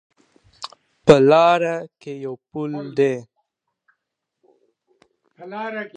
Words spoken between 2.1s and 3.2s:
یو پل ده